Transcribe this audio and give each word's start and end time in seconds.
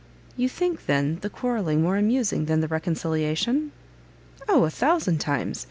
"You 0.35 0.49
think, 0.49 0.87
then, 0.87 1.19
the 1.21 1.29
quarrel 1.29 1.77
more 1.77 1.95
amusing 1.95 2.45
than 2.45 2.59
the 2.61 2.67
reconciliation?" 2.67 3.71
"O, 4.49 4.63
a 4.63 4.71
thousand 4.71 5.19
times! 5.19 5.59